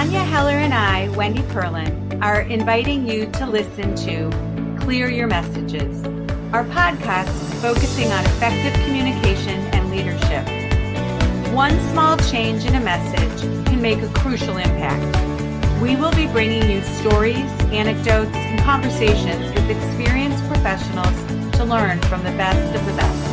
[0.00, 6.02] Tanya Heller and I, Wendy Perlin, are inviting you to listen to Clear Your Messages,
[6.54, 7.28] our podcast
[7.60, 10.42] focusing on effective communication and leadership.
[11.52, 15.82] One small change in a message can make a crucial impact.
[15.82, 21.14] We will be bringing you stories, anecdotes, and conversations with experienced professionals
[21.58, 23.29] to learn from the best of the best.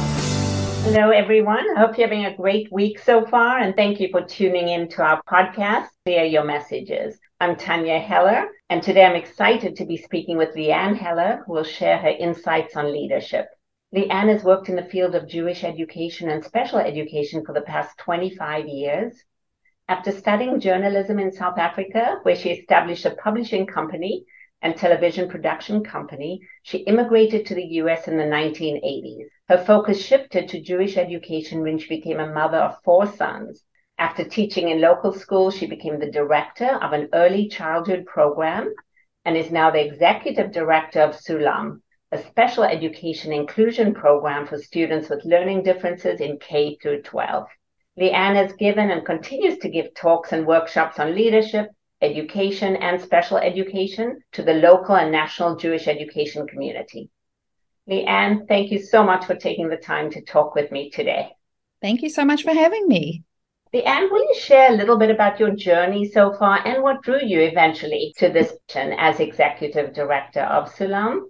[0.90, 1.66] Hello, everyone.
[1.76, 4.88] I hope you're having a great week so far, and thank you for tuning in
[4.92, 7.20] to our podcast, Clear Your Messages.
[7.41, 11.66] I'm Tanya Heller, and today I'm excited to be speaking with Lianne Heller, who will
[11.66, 13.50] share her insights on leadership.
[13.94, 17.98] Lianne has worked in the field of Jewish education and special education for the past
[17.98, 19.14] 25 years.
[19.90, 24.23] After studying journalism in South Africa, where she established a publishing company
[24.61, 29.25] and television production company, she immigrated to the US in the 1980s.
[29.49, 33.63] Her focus shifted to Jewish education when she became a mother of four sons.
[33.99, 38.73] After teaching in local schools, she became the director of an early childhood program
[39.25, 45.09] and is now the executive director of Sulam, a special education inclusion program for students
[45.09, 47.47] with learning differences in K through 12.
[47.99, 51.69] Lianne has given and continues to give talks and workshops on leadership,
[52.02, 57.09] education, and special education to the local and national Jewish education community.
[57.89, 61.30] Lianne, thank you so much for taking the time to talk with me today.
[61.81, 63.23] Thank you so much for having me.
[63.73, 67.20] Lianne, will you share a little bit about your journey so far and what drew
[67.22, 71.22] you eventually to this position as executive director of Sulam?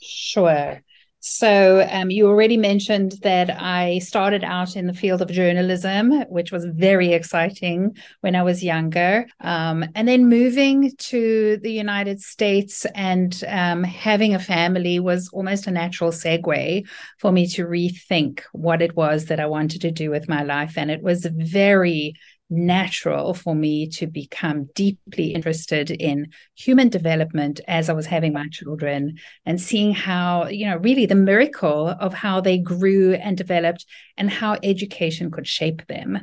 [0.00, 0.82] Sure.
[1.28, 6.52] So, um, you already mentioned that I started out in the field of journalism, which
[6.52, 9.26] was very exciting when I was younger.
[9.40, 15.66] Um, and then moving to the United States and um, having a family was almost
[15.66, 16.86] a natural segue
[17.18, 20.78] for me to rethink what it was that I wanted to do with my life.
[20.78, 22.14] And it was very
[22.48, 28.46] natural for me to become deeply interested in human development as I was having my
[28.50, 33.84] children and seeing how, you know, really the miracle of how they grew and developed
[34.16, 36.20] and how education could shape them.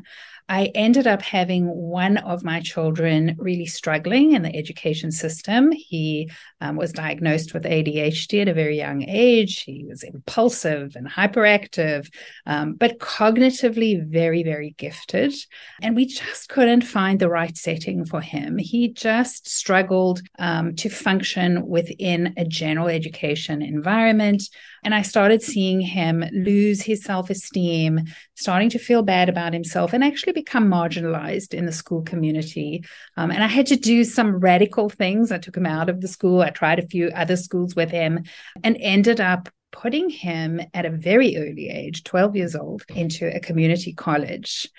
[0.49, 5.71] I ended up having one of my children really struggling in the education system.
[5.71, 6.29] He
[6.61, 9.63] um, was diagnosed with ADHD at a very young age.
[9.63, 12.11] He was impulsive and hyperactive,
[12.45, 15.33] um, but cognitively very, very gifted.
[15.81, 18.57] And we just couldn't find the right setting for him.
[18.57, 24.43] He just struggled um, to function within a general education environment.
[24.83, 28.01] And I started seeing him lose his self esteem,
[28.35, 32.83] starting to feel bad about himself, and actually become marginalized in the school community.
[33.17, 35.31] Um, and I had to do some radical things.
[35.31, 36.41] I took him out of the school.
[36.41, 38.23] I tried a few other schools with him
[38.63, 42.95] and ended up putting him at a very early age, 12 years old, mm.
[42.95, 44.69] into a community college.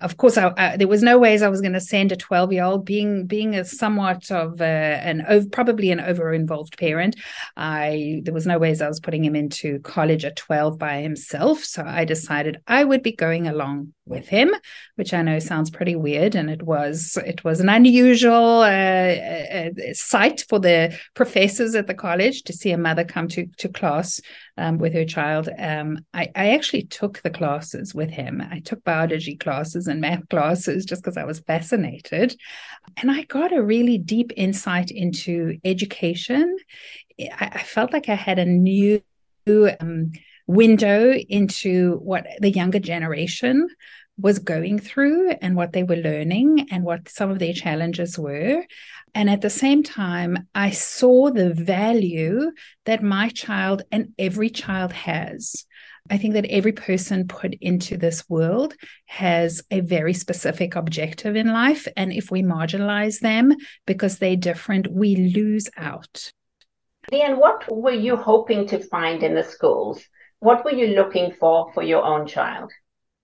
[0.00, 2.52] Of course, I, I, there was no ways I was going to send a 12
[2.52, 7.16] year old, being being a somewhat of a, an over, probably an over involved parent.
[7.56, 11.64] I there was no ways I was putting him into college at 12 by himself.
[11.64, 14.54] So I decided I would be going along with him,
[14.96, 19.70] which I know sounds pretty weird, and it was it was an unusual uh, uh,
[19.92, 24.20] sight for the professors at the college to see a mother come to to class
[24.58, 25.48] um, with her child.
[25.58, 28.42] Um, I, I actually took the classes with him.
[28.42, 32.36] I took biology classes and math classes just because I was fascinated,
[32.98, 36.56] and I got a really deep insight into education.
[37.18, 39.02] I, I felt like I had a new
[39.46, 40.12] um,
[40.46, 43.68] window into what the younger generation
[44.18, 48.64] was going through and what they were learning and what some of their challenges were.
[49.14, 52.52] And at the same time, I saw the value
[52.84, 55.66] that my child and every child has.
[56.10, 58.74] I think that every person put into this world
[59.06, 61.88] has a very specific objective in life.
[61.96, 63.54] And if we marginalize them
[63.86, 66.30] because they're different, we lose out.
[67.10, 70.04] Lianne, what were you hoping to find in the schools?
[70.44, 72.70] What were you looking for for your own child?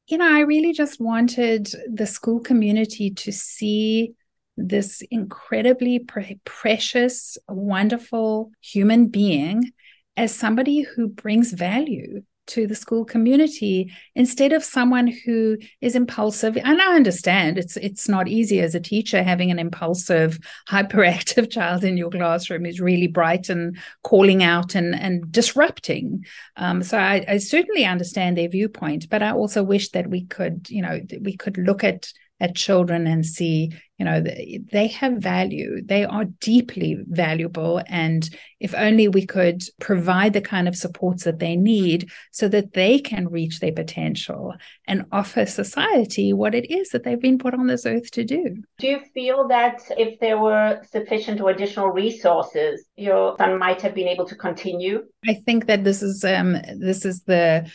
[0.06, 4.14] You know, I really just wanted the school community to see
[4.56, 9.70] this incredibly pre- precious, wonderful human being
[10.16, 16.56] as somebody who brings value to the school community instead of someone who is impulsive.
[16.56, 19.22] And i understand it's it's not easy as a teacher.
[19.22, 20.38] Having an impulsive
[20.68, 26.24] hyperactive child in your classroom is really bright and calling out and and disrupting.
[26.56, 30.68] Um, so I, I certainly understand their viewpoint but i also wish that we could
[30.70, 34.24] you know we could look at at children and see you know
[34.72, 35.82] they have value.
[35.84, 38.28] They are deeply valuable and
[38.58, 42.98] if only we could provide the kind of supports that they need so that they
[42.98, 44.54] can reach their potential
[44.88, 48.56] and offer society what it is that they've been put on this earth to do.
[48.78, 53.94] Do you feel that if there were sufficient or additional resources your son might have
[53.94, 55.04] been able to continue?
[55.28, 57.70] I think that this is um this is the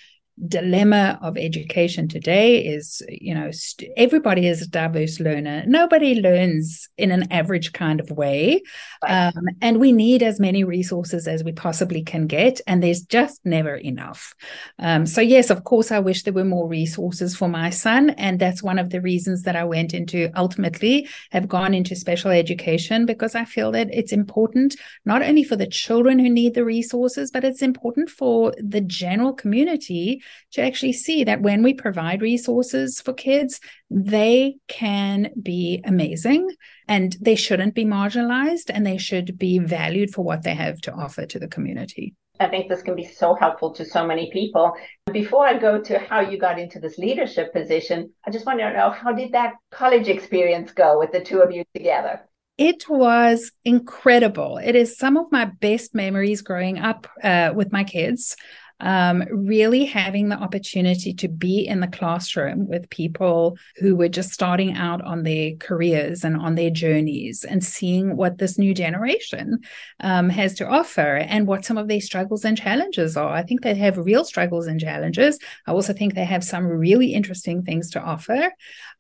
[0.48, 5.64] dilemma of education today is you know st- everybody is a diverse learner.
[5.66, 8.62] Nobody learns in an average kind of way.
[9.04, 9.34] Right.
[9.36, 13.42] um, and we need as many resources as we possibly can get and there's just
[13.46, 14.36] never enough.
[14.80, 18.40] Um, so yes of course i wish there were more resources for my son and
[18.40, 23.06] that's one of the reasons that i went into ultimately have gone into special education
[23.06, 27.32] because i feel that it's important not only for the children who need the resources
[27.32, 30.22] but it's important for the general community
[30.52, 36.50] to actually see that when we provide resources for kids, they can be amazing
[36.88, 40.94] and they shouldn't be marginalized and they should be valued for what they have to
[40.94, 42.14] offer to the community.
[42.40, 44.74] I think this can be so helpful to so many people.
[45.12, 48.74] Before I go to how you got into this leadership position, I just want to
[48.74, 52.28] know how did that college experience go with the two of you together?
[52.58, 54.58] It was incredible.
[54.58, 58.36] It is some of my best memories growing up uh, with my kids
[58.80, 64.32] um, really having the opportunity to be in the classroom with people who were just
[64.32, 69.60] starting out on their careers and on their journeys and seeing what this new generation
[70.02, 73.34] um, has to offer and what some of their struggles and challenges are.
[73.34, 75.40] I think they have real struggles and challenges.
[75.66, 78.52] I also think they have some really interesting things to offer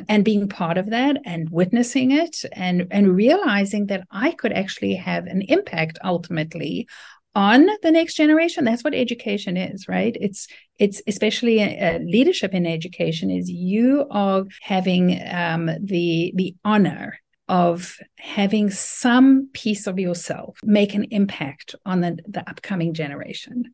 [0.07, 4.95] and being part of that and witnessing it and, and realizing that I could actually
[4.95, 6.88] have an impact ultimately
[7.35, 10.15] on the next generation that's what education is right?
[10.19, 10.47] It's
[10.79, 17.97] it's especially uh, leadership in education is you are having um, the the honor of
[18.17, 23.73] having some piece of yourself make an impact on the, the upcoming generation.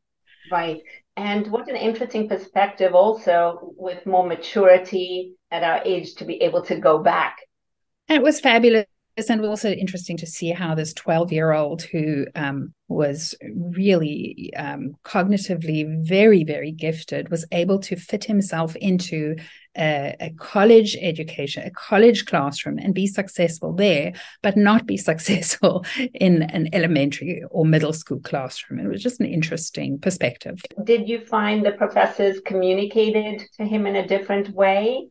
[0.52, 0.82] Right.
[1.16, 6.64] And what an interesting perspective also with more maturity at our age to be able
[6.64, 7.38] to go back.
[8.10, 8.88] And it was fabulous
[9.30, 14.96] and also interesting to see how this 12 year old who um, was really um,
[15.04, 19.36] cognitively very, very gifted was able to fit himself into
[19.78, 25.86] a, a, college education, a college classroom, and be successful there, but not be successful
[26.14, 28.80] in an elementary or middle school classroom.
[28.80, 30.62] It was just an interesting perspective.
[30.84, 35.08] Did you find the professors communicated to him in a different way?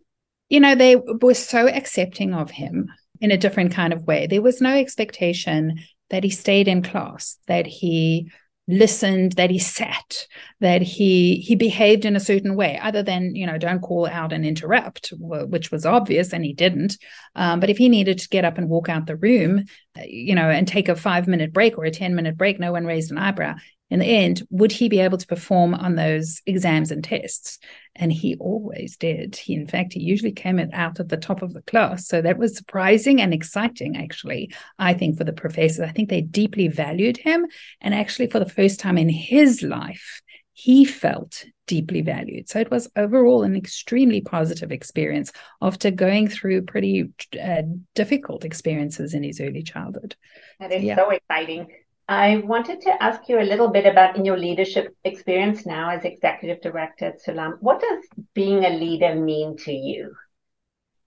[0.51, 4.26] You know, they were so accepting of him in a different kind of way.
[4.26, 5.81] There was no expectation
[6.11, 8.31] that he stayed in class, that he
[8.67, 10.26] listened, that he sat,
[10.61, 14.32] that he he behaved in a certain way, other than you know don't call out
[14.32, 16.96] and interrupt, which was obvious, and he didn't.
[17.34, 19.64] Um, but if he needed to get up and walk out the room,
[19.99, 22.72] uh, you know, and take a five minute break or a ten minute break, no
[22.72, 23.55] one raised an eyebrow
[23.90, 27.58] in the end, would he be able to perform on those exams and tests?
[27.97, 29.37] And he always did.
[29.37, 32.07] He, in fact, he usually came out at the top of the class.
[32.07, 35.81] So that was surprising and exciting, actually, I think, for the professors.
[35.81, 37.47] I think they deeply valued him.
[37.81, 40.23] And actually, for the first time in his life,
[40.53, 42.49] he felt deeply valued.
[42.49, 45.33] So it was overall an extremely positive experience
[45.63, 47.11] after going through pretty
[47.41, 47.63] uh,
[47.95, 50.17] difficult experiences in his early childhood.
[50.59, 50.97] That is yeah.
[50.97, 51.69] so exciting.
[52.11, 56.05] I wanted to ask you a little bit about in your leadership experience now as
[56.05, 57.59] executive director at Sulam.
[57.61, 58.05] What does
[58.35, 60.12] being a leader mean to you?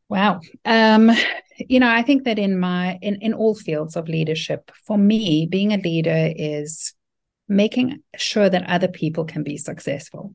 [0.08, 0.40] Wow.
[0.64, 1.12] Um,
[1.58, 5.46] you know, I think that in my in, in all fields of leadership, for me,
[5.46, 6.94] being a leader is
[7.50, 10.34] making sure that other people can be successful.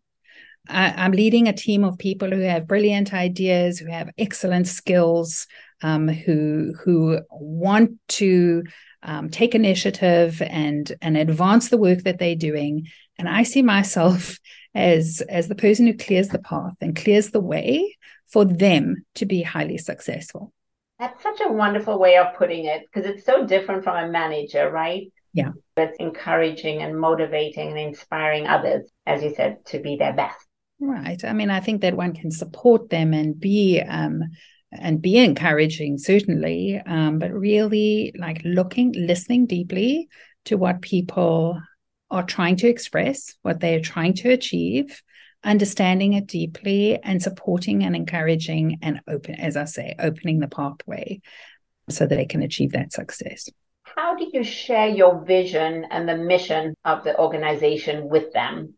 [0.69, 5.47] I, am leading a team of people who have brilliant ideas, who have excellent skills,
[5.83, 8.65] um, who who want to
[9.03, 12.89] um, take initiative and and advance the work that they're doing.
[13.19, 14.39] And I see myself
[14.75, 19.27] as as the person who clears the path and clears the way for them to
[19.27, 20.53] be highly successful.
[20.99, 24.69] That's such a wonderful way of putting it because it's so different from a manager,
[24.71, 25.13] right?
[25.33, 25.53] Yeah.
[25.77, 30.45] It's encouraging and motivating and inspiring others, as you said, to be their best.
[30.81, 31.23] Right.
[31.25, 34.23] I mean, I think that one can support them and be um,
[34.73, 40.09] and be encouraging certainly um, but really like looking listening deeply
[40.45, 41.61] to what people
[42.11, 45.03] are trying to express what they're trying to achieve
[45.45, 51.21] understanding it deeply and supporting and encouraging and open as i say opening the pathway
[51.89, 53.49] so that they can achieve that success.
[53.83, 58.75] How do you share your vision and the mission of the organization with them?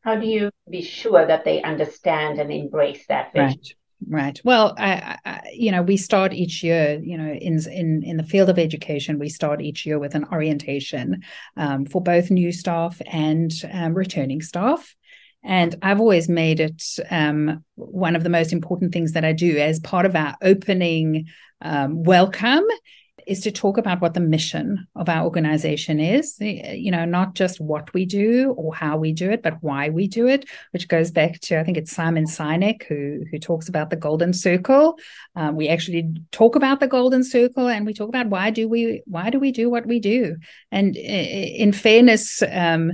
[0.00, 3.58] How do you be sure that they understand and embrace that vision?
[3.58, 3.74] Right
[4.08, 4.40] Right.
[4.44, 7.00] Well, I, I, you know, we start each year.
[7.02, 10.26] You know, in in in the field of education, we start each year with an
[10.30, 11.22] orientation
[11.56, 14.94] um, for both new staff and um, returning staff.
[15.42, 19.58] And I've always made it um, one of the most important things that I do
[19.58, 21.28] as part of our opening
[21.60, 22.64] um, welcome
[23.26, 27.60] is to talk about what the mission of our organization is you know not just
[27.60, 31.10] what we do or how we do it but why we do it which goes
[31.10, 34.98] back to i think it's simon sinek who who talks about the golden circle.
[35.36, 39.02] Um, we actually talk about the golden circle and we talk about why do we
[39.06, 40.36] why do we do what we do?
[40.70, 42.92] And in fairness um,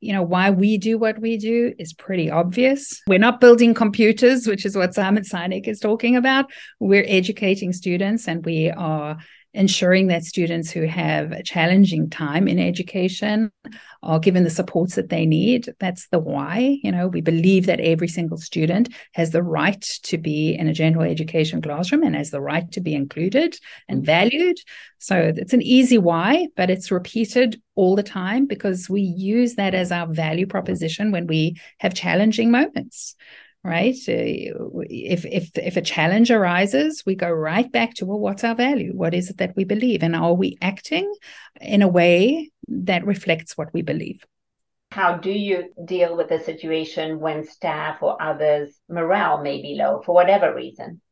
[0.00, 3.00] you know why we do what we do is pretty obvious.
[3.06, 6.46] We're not building computers which is what simon sinek is talking about.
[6.78, 9.18] We're educating students and we are
[9.58, 13.50] ensuring that students who have a challenging time in education
[14.04, 15.68] are given the supports that they need.
[15.80, 16.78] That's the why.
[16.84, 20.72] You know, we believe that every single student has the right to be in a
[20.72, 24.58] general education classroom and has the right to be included and valued.
[24.98, 29.74] So it's an easy why, but it's repeated all the time because we use that
[29.74, 33.16] as our value proposition when we have challenging moments
[33.68, 33.94] right?
[34.06, 38.92] If if if a challenge arises we go right back to well what's our value?
[38.94, 40.02] What is it that we believe?
[40.02, 41.12] And are we acting
[41.60, 44.24] in a way that reflects what we believe?
[44.90, 50.00] How do you deal with a situation when staff or others morale may be low
[50.04, 51.02] for whatever reason?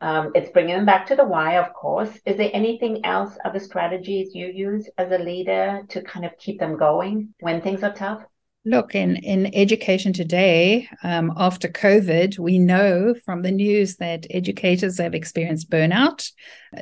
[0.00, 2.10] Um, it's bringing them back to the why of course.
[2.24, 6.58] Is there anything else other strategies you use as a leader to kind of keep
[6.58, 8.22] them going when things are tough
[8.64, 14.98] Look, in, in education today, um, after COVID, we know from the news that educators
[14.98, 16.30] have experienced burnout.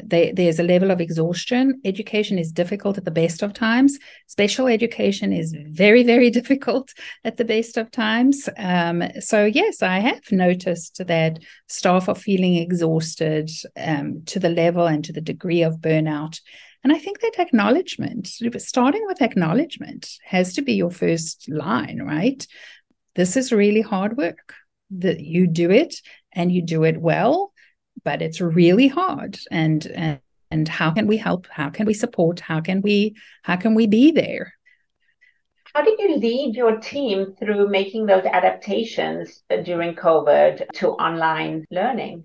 [0.04, 1.80] They, there's a level of exhaustion.
[1.86, 3.98] Education is difficult at the best of times.
[4.26, 6.92] Special education is very, very difficult
[7.24, 8.46] at the best of times.
[8.58, 14.86] Um, so, yes, I have noticed that staff are feeling exhausted um, to the level
[14.86, 16.40] and to the degree of burnout.
[16.82, 18.26] And I think that acknowledgement,
[18.58, 22.46] starting with acknowledgement, has to be your first line, right?
[23.14, 24.54] This is really hard work.
[24.92, 25.94] That you do it
[26.32, 27.52] and you do it well,
[28.02, 29.38] but it's really hard.
[29.50, 30.20] And, and
[30.50, 31.46] and how can we help?
[31.50, 32.40] How can we support?
[32.40, 34.54] How can we how can we be there?
[35.74, 42.24] How did you lead your team through making those adaptations during COVID to online learning?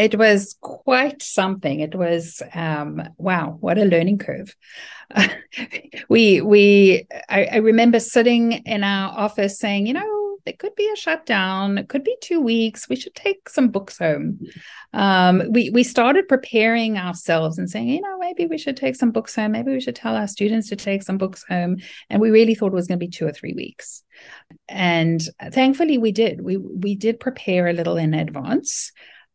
[0.00, 1.80] It was quite something.
[1.80, 4.56] It was um, wow, what a learning curve.
[6.08, 10.88] we we I, I, remember sitting in our office saying, you know, there could be
[10.90, 11.76] a shutdown.
[11.76, 12.88] It could be two weeks.
[12.88, 14.40] We should take some books home.
[14.94, 19.10] Um, we we started preparing ourselves and saying, you know, maybe we should take some
[19.10, 19.52] books home.
[19.52, 21.76] Maybe we should tell our students to take some books home.
[22.08, 24.02] And we really thought it was going to be two or three weeks.
[24.68, 25.20] And
[25.52, 26.40] thankfully, we did.
[26.40, 28.92] We we did prepare a little in advance.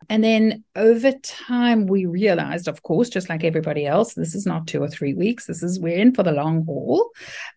[0.10, 4.68] And then over time, we realized, of course, just like everybody else, this is not
[4.68, 5.48] two or three weeks.
[5.48, 7.10] This is we're in for the long haul.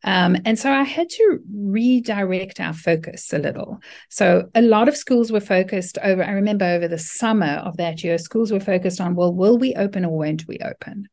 [0.04, 3.80] Um, and so I had to redirect our focus a little.
[4.08, 8.02] So a lot of schools were focused over, I remember over the summer of that
[8.02, 11.08] year, schools were focused on, well, will we open or won't we open?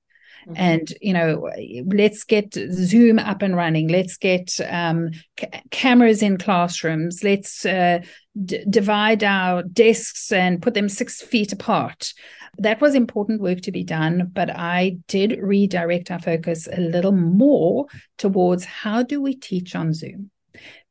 [0.47, 0.53] Mm-hmm.
[0.57, 1.49] and you know
[1.87, 3.87] let's get zoom up and running.
[3.87, 7.23] Let's get um, ca- cameras in classrooms.
[7.23, 7.99] Let's uh,
[8.43, 12.13] d- divide our desks and put them six feet apart.
[12.59, 17.11] That was important work to be done but i did redirect our focus a little
[17.11, 17.85] more
[18.17, 20.31] towards how do we teach on zoom?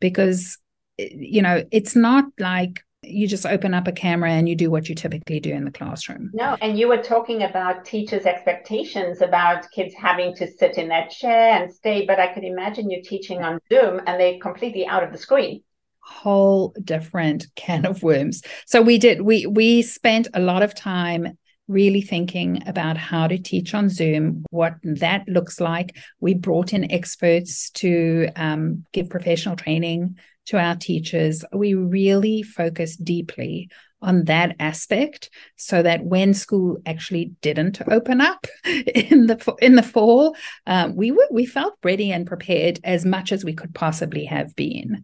[0.00, 0.58] Because
[0.98, 4.88] you know it's not like you just open up a camera and you do what
[4.88, 6.30] you typically do in the classroom.
[6.32, 11.10] No, and you were talking about teachers' expectations about kids having to sit in that
[11.10, 15.02] chair and stay, but I could imagine you teaching on Zoom and they're completely out
[15.02, 15.62] of the screen.
[16.00, 18.42] Whole different can of worms.
[18.66, 23.38] So we did we we spent a lot of time really thinking about how to
[23.38, 25.96] teach on Zoom, what that looks like.
[26.20, 30.16] We brought in experts to um, give professional training
[30.46, 33.70] to our teachers, we really focus deeply
[34.02, 39.82] on that aspect so that when school actually didn't open up in the in the
[39.82, 44.26] fall um, we were we felt ready and prepared as much as we could possibly
[44.26, 45.02] have been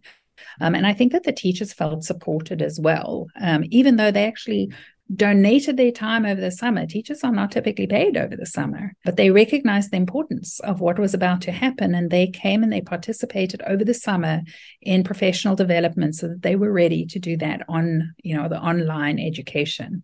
[0.59, 4.25] um, and I think that the teachers felt supported as well, um, even though they
[4.25, 4.71] actually
[5.13, 6.85] donated their time over the summer.
[6.85, 10.99] Teachers are not typically paid over the summer, but they recognized the importance of what
[10.99, 11.93] was about to happen.
[11.93, 14.41] And they came and they participated over the summer
[14.81, 18.59] in professional development so that they were ready to do that on, you know, the
[18.59, 20.03] online education.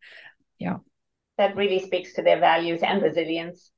[0.59, 0.77] Yeah.
[1.37, 3.71] That really speaks to their values and resilience.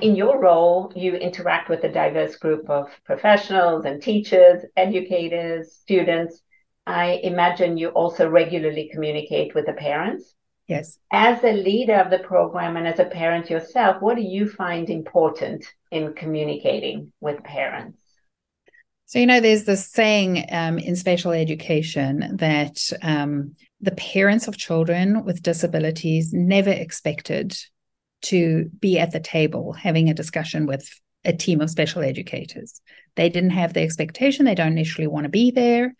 [0.00, 6.40] In your role, you interact with a diverse group of professionals and teachers, educators, students.
[6.86, 10.34] I imagine you also regularly communicate with the parents.
[10.68, 10.98] Yes.
[11.10, 14.90] As a leader of the program and as a parent yourself, what do you find
[14.90, 17.98] important in communicating with parents?
[19.06, 24.58] So, you know, there's this saying um, in special education that um, the parents of
[24.58, 27.56] children with disabilities never expected
[28.20, 30.86] to be at the table having a discussion with
[31.24, 32.82] a team of special educators.
[33.16, 35.94] They didn't have the expectation, they don't initially want to be there.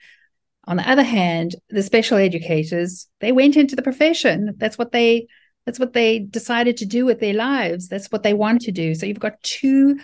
[0.68, 4.54] On the other hand, the special educators, they went into the profession.
[4.58, 5.26] That's what they
[5.64, 7.88] that's what they decided to do with their lives.
[7.88, 8.94] That's what they want to do.
[8.94, 9.98] So you've got two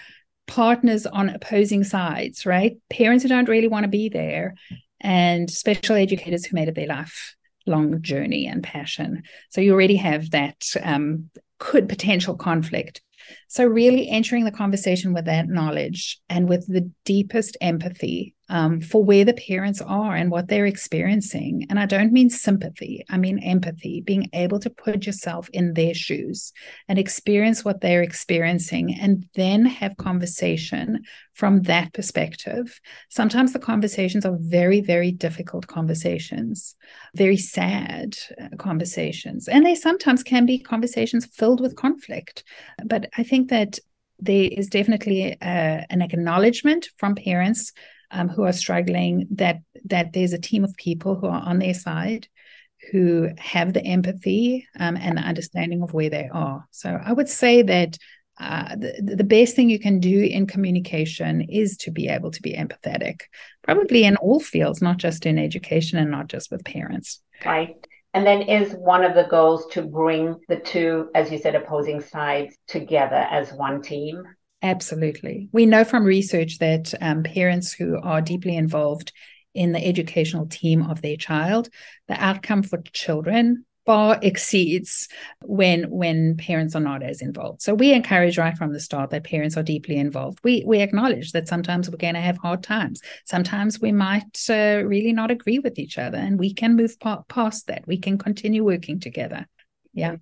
[0.47, 2.77] partners on opposing sides, right?
[2.91, 4.55] Parents who don't really want to be there
[5.01, 9.23] and special educators who made it their lifelong journey and passion.
[9.51, 13.03] So you already have that um, could potential conflict.
[13.49, 19.03] So, really entering the conversation with that knowledge and with the deepest empathy um, for
[19.03, 21.67] where the parents are and what they're experiencing.
[21.71, 25.95] And I don't mean sympathy, I mean empathy, being able to put yourself in their
[25.95, 26.53] shoes
[26.89, 32.81] and experience what they're experiencing and then have conversation from that perspective.
[33.09, 36.77] Sometimes the conversations are very, very difficult conversations,
[37.15, 39.49] very sad uh, conversations.
[39.49, 42.45] And they sometimes can be conversations filled with conflict.
[42.85, 43.79] But I think that
[44.21, 47.73] there is definitely uh, an acknowledgement from parents
[48.11, 51.75] um, who are struggling that that there's a team of people who are on their
[51.75, 52.29] side
[52.91, 56.67] who have the empathy um, and the understanding of where they are.
[56.71, 57.99] So i would say that
[58.39, 62.43] uh, the, the best thing you can do in communication is to be able to
[62.43, 63.21] be empathetic
[63.63, 67.21] probably in all fields not just in education and not just with parents.
[67.45, 67.77] Right.
[68.13, 72.01] And then is one of the goals to bring the two as you said opposing
[72.01, 74.25] sides together as one team
[74.65, 75.51] Absolutely.
[75.53, 79.13] We know from research that um, parents who are deeply involved
[79.53, 81.69] in the educational team of their child,
[82.09, 85.09] the outcome for children far exceeds
[85.43, 87.61] when when parents are not as involved.
[87.61, 90.39] So we encourage right from the start that parents are deeply involved.
[90.43, 93.03] We we acknowledge that sometimes we're going to have hard times.
[93.27, 97.23] Sometimes we might uh, really not agree with each other, and we can move pa-
[97.29, 97.87] past that.
[97.87, 99.47] We can continue working together.
[99.93, 100.17] Yeah.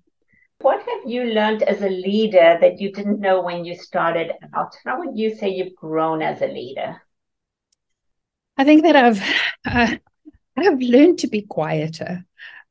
[0.63, 4.73] What have you learned as a leader that you didn't know when you started out?
[4.85, 7.01] How would you say you've grown as a leader?
[8.57, 9.21] I think that I've
[9.65, 9.97] uh,
[10.57, 12.23] I've learned to be quieter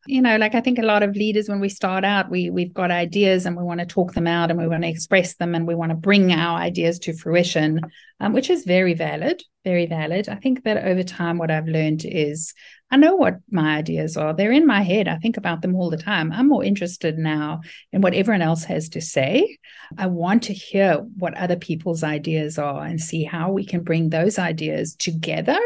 [0.06, 2.74] you know like i think a lot of leaders when we start out we we've
[2.74, 5.54] got ideas and we want to talk them out and we want to express them
[5.54, 7.80] and we want to bring our ideas to fruition
[8.18, 12.04] um, which is very valid very valid i think that over time what i've learned
[12.04, 12.52] is
[12.92, 15.90] i know what my ideas are they're in my head i think about them all
[15.90, 17.60] the time i'm more interested now
[17.92, 19.58] in what everyone else has to say
[19.98, 24.10] i want to hear what other people's ideas are and see how we can bring
[24.10, 25.58] those ideas together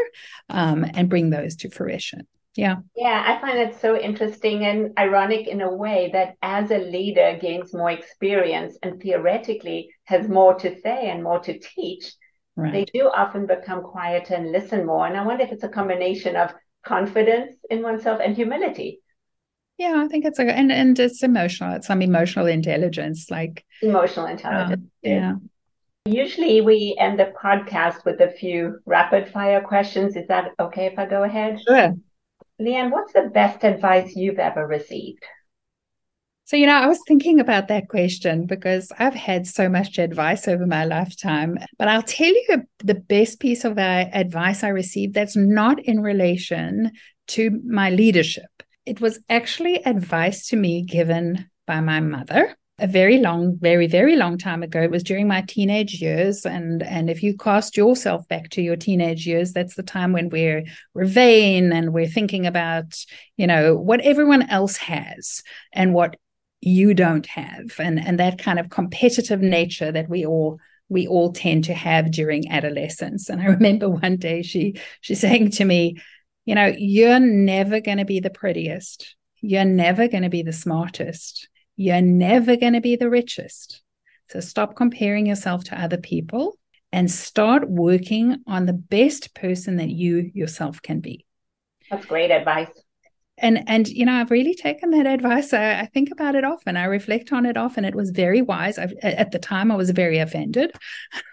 [0.49, 2.25] um, and bring those to fruition
[2.57, 2.77] yeah.
[2.95, 7.37] Yeah, I find it so interesting and ironic in a way that as a leader
[7.39, 12.11] gains more experience and theoretically has more to say and more to teach,
[12.55, 12.73] right.
[12.73, 15.05] they do often become quieter and listen more.
[15.05, 16.51] And I wonder if it's a combination of
[16.87, 19.01] confidence in oneself and humility.
[19.77, 21.75] Yeah, I think it's a and and it's emotional.
[21.75, 24.81] It's some emotional intelligence, like emotional intelligence.
[24.81, 25.33] Um, yeah.
[26.05, 30.15] Usually we end the podcast with a few rapid fire questions.
[30.15, 31.59] Is that okay if I go ahead?
[31.67, 31.93] Sure.
[32.59, 35.23] Lianne, what's the best advice you've ever received?
[36.47, 40.47] So, you know, I was thinking about that question because I've had so much advice
[40.47, 41.57] over my lifetime.
[41.77, 46.93] But I'll tell you the best piece of advice I received that's not in relation
[47.27, 48.63] to my leadership.
[48.85, 54.15] It was actually advice to me given by my mother a very long, very, very
[54.15, 54.81] long time ago.
[54.81, 56.45] It was during my teenage years.
[56.45, 60.29] And and if you cast yourself back to your teenage years, that's the time when
[60.29, 63.03] we're we're vain and we're thinking about,
[63.35, 66.15] you know, what everyone else has and what
[66.61, 67.79] you don't have.
[67.79, 72.11] And and that kind of competitive nature that we all we all tend to have
[72.11, 73.29] during adolescence.
[73.29, 75.97] And I remember one day she she saying to me,
[76.45, 79.15] you know, you're never going to be the prettiest.
[79.41, 83.81] You're never going to be the smartest you're never going to be the richest.
[84.29, 86.57] So stop comparing yourself to other people
[86.91, 91.25] and start working on the best person that you yourself can be.
[91.89, 92.69] That's great advice.
[93.37, 95.53] And and you know, I've really taken that advice.
[95.53, 96.75] I, I think about it often.
[96.77, 97.85] I reflect on it often.
[97.85, 98.79] It was very wise.
[98.79, 100.75] I've, at the time, I was very offended,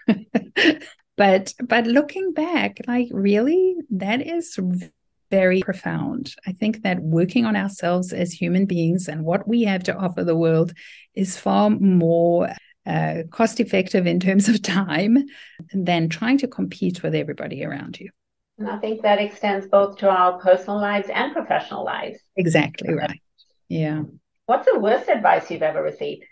[1.17, 4.57] but but looking back, like really, that is
[5.31, 6.35] very profound.
[6.45, 10.23] I think that working on ourselves as human beings and what we have to offer
[10.23, 10.73] the world
[11.15, 12.49] is far more
[12.85, 15.17] uh, cost effective in terms of time
[15.73, 18.11] than trying to compete with everybody around you.
[18.57, 22.19] And I think that extends both to our personal lives and professional lives.
[22.37, 23.21] Exactly right.
[23.67, 24.03] Yeah.
[24.45, 26.23] What's the worst advice you've ever received?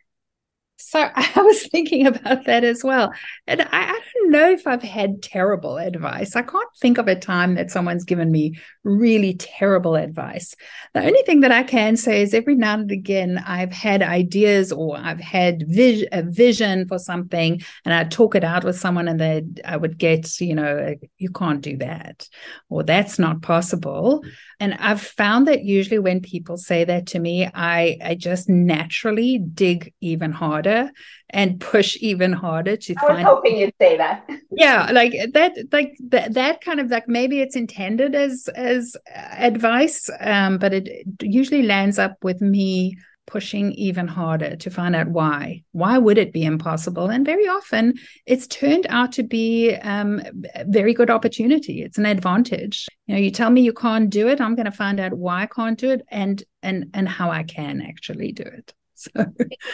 [0.89, 3.13] So I was thinking about that as well.
[3.47, 6.35] And I, I, don't know if I've had terrible advice.
[6.35, 10.55] I can't think of a time that someone's given me really terrible advice.
[10.93, 14.71] The only thing that I can say is every now and again, I've had ideas
[14.71, 19.07] or I've had vis- a vision for something and I'd talk it out with someone
[19.07, 22.27] and they I would get, you know, you can't do that
[22.69, 24.23] or that's not possible.
[24.63, 29.37] And I've found that usually when people say that to me, I, I just naturally
[29.37, 30.89] dig even harder
[31.31, 34.25] and push even harder to I was find hoping you'd say that.
[34.55, 40.09] yeah, like that like that that kind of like maybe it's intended as as advice,
[40.21, 40.87] um, but it
[41.21, 42.95] usually lands up with me
[43.25, 45.63] pushing even harder to find out why.
[45.71, 47.09] Why would it be impossible?
[47.09, 50.21] And very often it's turned out to be um,
[50.55, 51.81] a very good opportunity.
[51.83, 52.87] It's an advantage.
[53.07, 55.43] You know, you tell me you can't do it, I'm going to find out why
[55.43, 58.73] I can't do it and and and how I can actually do it.
[58.95, 59.11] So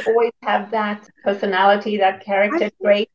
[0.08, 3.12] always have that personality, that character trait.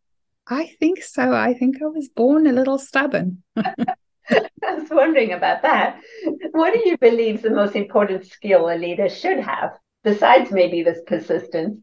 [0.47, 1.33] I think so.
[1.33, 3.43] I think I was born a little stubborn.
[3.57, 6.01] I was wondering about that.
[6.53, 9.73] What do you believe is the most important skill a leader should have?
[10.05, 11.81] Besides maybe this persistence?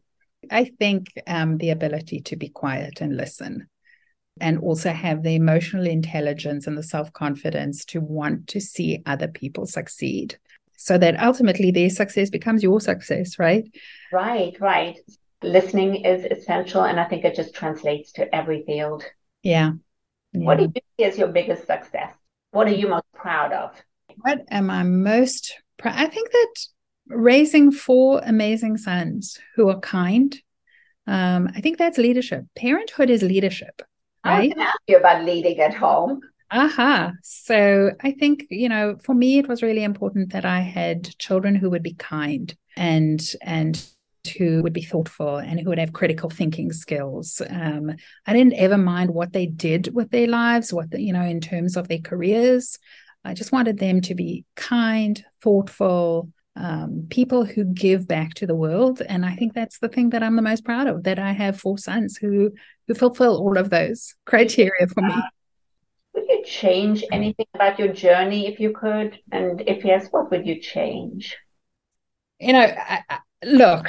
[0.50, 3.68] I think um, the ability to be quiet and listen,
[4.40, 9.28] and also have the emotional intelligence and the self confidence to want to see other
[9.28, 10.38] people succeed
[10.82, 13.64] so that ultimately their success becomes your success, right?
[14.12, 14.98] Right, right.
[15.40, 19.04] Listening is essential, and I think it just translates to every field.
[19.44, 19.72] Yeah.
[20.32, 20.44] yeah.
[20.44, 22.12] What do you see as your biggest success?
[22.50, 23.70] What are you most proud of?
[24.16, 25.94] What am I most proud?
[25.96, 26.54] I think that
[27.08, 30.40] raising four amazing sons who are kind.
[31.06, 32.44] Um, I think that's leadership.
[32.56, 33.82] Parenthood is leadership.
[34.24, 34.50] Right?
[34.50, 36.20] I can ask you about leading at home.
[36.52, 37.06] Aha.
[37.06, 37.12] Uh-huh.
[37.22, 41.54] So I think, you know, for me it was really important that I had children
[41.54, 43.84] who would be kind and and
[44.38, 47.42] who would be thoughtful and who would have critical thinking skills.
[47.48, 47.92] Um,
[48.26, 51.40] I didn't ever mind what they did with their lives, what the, you know, in
[51.40, 52.78] terms of their careers.
[53.24, 58.54] I just wanted them to be kind, thoughtful, um, people who give back to the
[58.54, 59.00] world.
[59.00, 61.58] And I think that's the thing that I'm the most proud of, that I have
[61.58, 62.52] four sons who
[62.88, 65.14] who fulfill all of those criteria for me.
[66.14, 69.18] Would you change anything about your journey if you could?
[69.30, 71.36] And if yes, what would you change?
[72.38, 73.88] You know, I, I, look,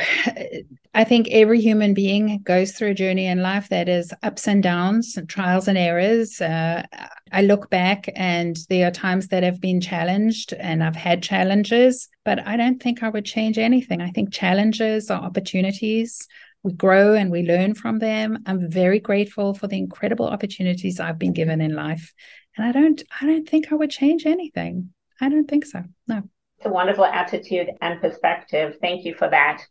[0.93, 4.61] I think every human being goes through a journey in life that is ups and
[4.61, 6.39] downs, and trials and errors.
[6.39, 6.83] Uh,
[7.31, 12.07] I look back and there are times that I've been challenged and I've had challenges,
[12.23, 14.01] but I don't think I would change anything.
[14.01, 16.27] I think challenges are opportunities.
[16.61, 18.43] We grow and we learn from them.
[18.45, 22.13] I'm very grateful for the incredible opportunities I've been given in life.
[22.55, 24.93] And I don't I don't think I would change anything.
[25.19, 25.83] I don't think so.
[26.07, 26.23] No.
[26.63, 28.77] It's a wonderful attitude and perspective.
[28.79, 29.61] Thank you for that.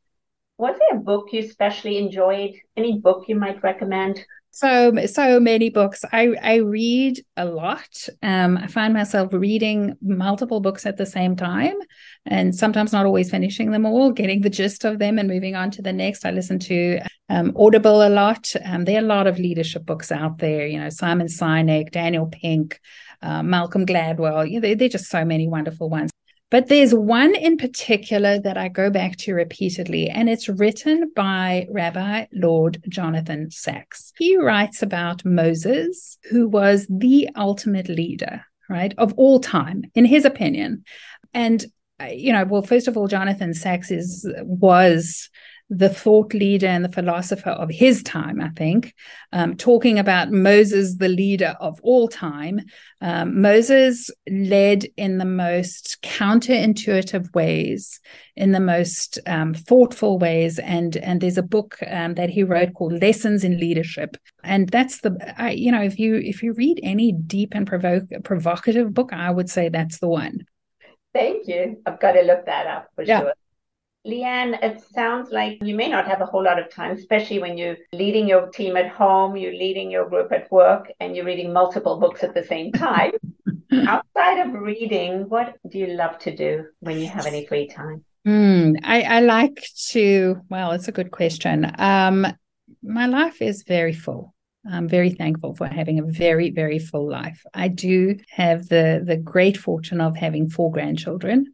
[0.59, 2.53] Was there a book you especially enjoyed?
[2.77, 4.23] Any book you might recommend?
[4.51, 6.05] So so many books.
[6.13, 7.89] I I read a lot.
[8.23, 11.77] Um, I find myself reading multiple books at the same time,
[12.27, 15.71] and sometimes not always finishing them all, getting the gist of them, and moving on
[15.71, 16.27] to the next.
[16.27, 17.01] I listen to
[17.31, 18.53] um, Audible a lot.
[18.67, 20.67] Um, there are a lot of leadership books out there.
[20.67, 22.79] You know, Simon Sinek, Daniel Pink,
[23.23, 24.47] uh, Malcolm Gladwell.
[24.47, 26.11] You know, there are just so many wonderful ones.
[26.53, 31.67] But there's one in particular that I go back to repeatedly, and it's written by
[31.71, 34.13] Rabbi Lord Jonathan Sacks.
[34.19, 40.27] He writes about Moses, who was the ultimate leader, right, of all time, in his
[40.27, 40.85] opinion.
[41.33, 41.65] And
[41.99, 45.31] uh, you know, well, first of all, Jonathan Sacks is was
[45.75, 48.95] the thought leader and the philosopher of his time, I think,
[49.33, 52.61] um, talking about Moses, the leader of all time.
[53.01, 58.01] Um, Moses led in the most counterintuitive ways,
[58.37, 62.75] in the most um, thoughtful ways, and and there's a book um, that he wrote
[62.75, 66.81] called Lessons in Leadership, and that's the I, you know if you if you read
[66.83, 70.45] any deep and provoke provocative book, I would say that's the one.
[71.15, 71.81] Thank you.
[71.87, 73.21] I've got to look that up for yeah.
[73.21, 73.35] sure.
[74.07, 77.57] Lianne, it sounds like you may not have a whole lot of time, especially when
[77.57, 81.53] you're leading your team at home, you're leading your group at work, and you're reading
[81.53, 83.13] multiple books at the same time.
[83.73, 88.05] Outside of reading, what do you love to do when you have any free time?
[88.27, 91.73] Mm, I, I like to, well, it's a good question.
[91.79, 92.27] Um,
[92.83, 94.35] my life is very full.
[94.71, 97.45] I'm very thankful for having a very, very full life.
[97.53, 101.53] I do have the the great fortune of having four grandchildren.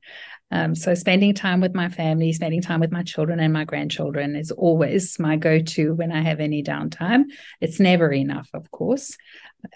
[0.50, 4.34] Um, so spending time with my family, spending time with my children and my grandchildren
[4.34, 7.24] is always my go-to when I have any downtime.
[7.60, 9.16] It's never enough, of course.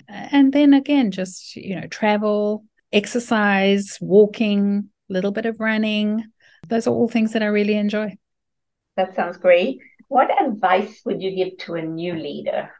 [0.08, 6.24] And then again, just you know, travel, exercise, walking, a little bit of running.
[6.68, 8.16] Those are all things that I really enjoy.
[8.96, 9.78] That sounds great.
[10.08, 12.70] What advice would you give to a new leader?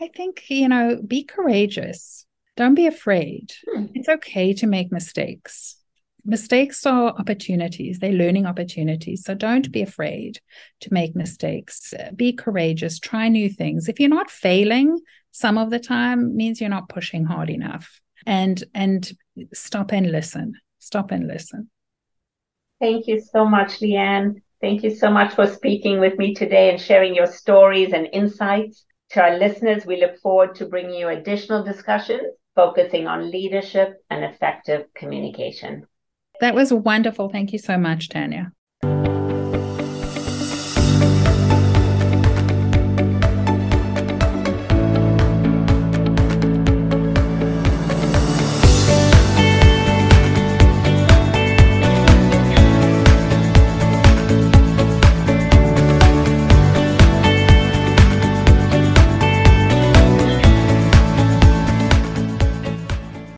[0.00, 2.26] I think, you know, be courageous.
[2.56, 3.52] Don't be afraid.
[3.70, 3.86] Hmm.
[3.94, 5.76] It's okay to make mistakes.
[6.24, 9.24] Mistakes are opportunities, they're learning opportunities.
[9.24, 10.40] So don't be afraid
[10.80, 11.94] to make mistakes.
[12.14, 13.88] Be courageous, try new things.
[13.88, 14.98] If you're not failing
[15.32, 18.00] some of the time, means you're not pushing hard enough.
[18.26, 19.10] And and
[19.54, 20.54] stop and listen.
[20.78, 21.70] Stop and listen.
[22.80, 24.42] Thank you so much, Lianne.
[24.60, 28.84] Thank you so much for speaking with me today and sharing your stories and insights.
[29.10, 32.22] To our listeners, we look forward to bringing you additional discussions
[32.54, 35.86] focusing on leadership and effective communication.
[36.40, 37.28] That was wonderful.
[37.28, 38.52] Thank you so much, Tanya.